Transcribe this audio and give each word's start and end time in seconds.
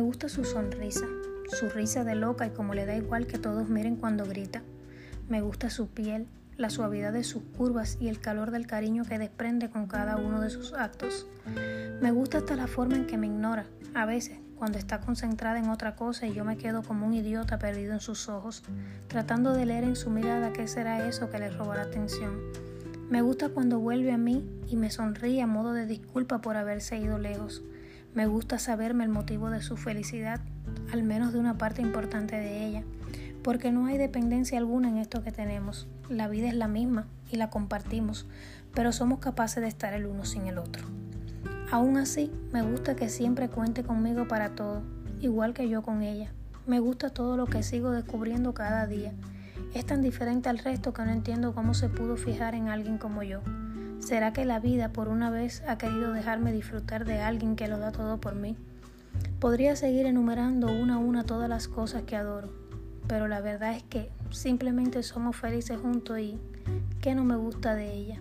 gusta 0.00 0.30
su 0.30 0.46
sonrisa, 0.46 1.04
su 1.48 1.68
risa 1.68 2.04
de 2.04 2.14
loca 2.14 2.46
y 2.46 2.50
como 2.52 2.72
le 2.72 2.86
da 2.86 2.96
igual 2.96 3.26
que 3.26 3.36
todos 3.36 3.68
miren 3.68 3.96
cuando 3.96 4.24
grita. 4.24 4.62
Me 5.28 5.42
gusta 5.42 5.68
su 5.68 5.88
piel, 5.88 6.26
la 6.56 6.70
suavidad 6.70 7.12
de 7.12 7.22
sus 7.22 7.42
curvas 7.42 7.98
y 8.00 8.08
el 8.08 8.20
calor 8.20 8.50
del 8.50 8.66
cariño 8.66 9.04
que 9.04 9.18
desprende 9.18 9.68
con 9.68 9.88
cada 9.88 10.16
uno 10.16 10.40
de 10.40 10.48
sus 10.48 10.72
actos. 10.72 11.26
Me 12.00 12.12
gusta 12.12 12.38
hasta 12.38 12.56
la 12.56 12.66
forma 12.66 12.96
en 12.96 13.06
que 13.06 13.18
me 13.18 13.26
ignora, 13.26 13.66
a 13.92 14.06
veces, 14.06 14.38
cuando 14.56 14.78
está 14.78 15.02
concentrada 15.02 15.58
en 15.58 15.68
otra 15.68 15.94
cosa 15.94 16.26
y 16.26 16.32
yo 16.32 16.46
me 16.46 16.56
quedo 16.56 16.82
como 16.82 17.06
un 17.06 17.12
idiota 17.12 17.58
perdido 17.58 17.92
en 17.92 18.00
sus 18.00 18.30
ojos, 18.30 18.62
tratando 19.06 19.52
de 19.52 19.66
leer 19.66 19.84
en 19.84 19.96
su 19.96 20.08
mirada 20.08 20.54
qué 20.54 20.66
será 20.66 21.06
eso 21.06 21.28
que 21.28 21.38
le 21.38 21.50
roba 21.50 21.76
la 21.76 21.82
atención. 21.82 22.40
Me 23.10 23.20
gusta 23.20 23.50
cuando 23.50 23.80
vuelve 23.80 24.12
a 24.12 24.18
mí 24.18 24.48
y 24.66 24.76
me 24.76 24.90
sonríe 24.90 25.42
a 25.42 25.46
modo 25.46 25.74
de 25.74 25.84
disculpa 25.84 26.40
por 26.40 26.56
haberse 26.56 26.96
ido 26.96 27.18
lejos. 27.18 27.62
Me 28.14 28.28
gusta 28.28 28.60
saberme 28.60 29.02
el 29.02 29.10
motivo 29.10 29.50
de 29.50 29.60
su 29.60 29.76
felicidad, 29.76 30.40
al 30.92 31.02
menos 31.02 31.32
de 31.32 31.40
una 31.40 31.58
parte 31.58 31.82
importante 31.82 32.36
de 32.36 32.64
ella, 32.64 32.84
porque 33.42 33.72
no 33.72 33.86
hay 33.86 33.98
dependencia 33.98 34.56
alguna 34.56 34.88
en 34.88 34.98
esto 34.98 35.24
que 35.24 35.32
tenemos. 35.32 35.88
La 36.08 36.28
vida 36.28 36.46
es 36.46 36.54
la 36.54 36.68
misma 36.68 37.08
y 37.32 37.38
la 37.38 37.50
compartimos, 37.50 38.26
pero 38.72 38.92
somos 38.92 39.18
capaces 39.18 39.60
de 39.62 39.68
estar 39.68 39.94
el 39.94 40.06
uno 40.06 40.24
sin 40.24 40.46
el 40.46 40.58
otro. 40.58 40.84
Aún 41.72 41.96
así, 41.96 42.30
me 42.52 42.62
gusta 42.62 42.94
que 42.94 43.08
siempre 43.08 43.48
cuente 43.48 43.82
conmigo 43.82 44.28
para 44.28 44.50
todo, 44.50 44.82
igual 45.20 45.52
que 45.52 45.68
yo 45.68 45.82
con 45.82 46.02
ella. 46.02 46.30
Me 46.68 46.78
gusta 46.78 47.10
todo 47.10 47.36
lo 47.36 47.46
que 47.46 47.64
sigo 47.64 47.90
descubriendo 47.90 48.54
cada 48.54 48.86
día. 48.86 49.12
Es 49.74 49.86
tan 49.86 50.02
diferente 50.02 50.48
al 50.48 50.58
resto 50.58 50.92
que 50.92 51.04
no 51.04 51.10
entiendo 51.10 51.52
cómo 51.52 51.74
se 51.74 51.88
pudo 51.88 52.16
fijar 52.16 52.54
en 52.54 52.68
alguien 52.68 52.96
como 52.96 53.24
yo. 53.24 53.40
¿Será 54.04 54.34
que 54.34 54.44
la 54.44 54.60
vida 54.60 54.90
por 54.92 55.08
una 55.08 55.30
vez 55.30 55.62
ha 55.66 55.78
querido 55.78 56.12
dejarme 56.12 56.52
disfrutar 56.52 57.06
de 57.06 57.22
alguien 57.22 57.56
que 57.56 57.68
lo 57.68 57.78
da 57.78 57.90
todo 57.90 58.20
por 58.20 58.34
mí? 58.34 58.54
Podría 59.40 59.76
seguir 59.76 60.04
enumerando 60.04 60.66
una 60.66 60.96
a 60.96 60.98
una 60.98 61.24
todas 61.24 61.48
las 61.48 61.68
cosas 61.68 62.02
que 62.02 62.14
adoro, 62.14 62.52
pero 63.08 63.28
la 63.28 63.40
verdad 63.40 63.72
es 63.72 63.82
que 63.82 64.10
simplemente 64.28 65.02
somos 65.02 65.36
felices 65.36 65.78
juntos 65.78 66.18
y 66.18 66.38
¿qué 67.00 67.14
no 67.14 67.24
me 67.24 67.36
gusta 67.36 67.74
de 67.74 67.94
ella? 67.94 68.20